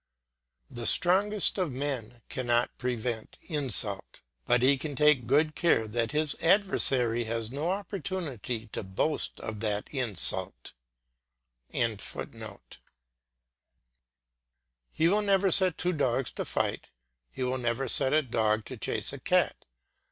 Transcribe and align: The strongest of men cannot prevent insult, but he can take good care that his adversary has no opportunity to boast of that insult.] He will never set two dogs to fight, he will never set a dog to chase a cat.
The 0.67 0.87
strongest 0.87 1.59
of 1.59 1.71
men 1.71 2.23
cannot 2.27 2.75
prevent 2.79 3.37
insult, 3.43 4.21
but 4.47 4.63
he 4.63 4.75
can 4.75 4.95
take 4.95 5.27
good 5.27 5.53
care 5.53 5.87
that 5.87 6.11
his 6.11 6.35
adversary 6.41 7.25
has 7.25 7.51
no 7.51 7.69
opportunity 7.69 8.65
to 8.69 8.81
boast 8.81 9.39
of 9.41 9.59
that 9.59 9.87
insult.] 9.91 10.73
He 11.69 11.87
will 15.07 15.21
never 15.21 15.51
set 15.51 15.77
two 15.77 15.93
dogs 15.93 16.31
to 16.31 16.45
fight, 16.45 16.87
he 17.29 17.43
will 17.43 17.59
never 17.59 17.87
set 17.87 18.11
a 18.11 18.23
dog 18.23 18.65
to 18.65 18.77
chase 18.77 19.13
a 19.13 19.19
cat. 19.19 19.65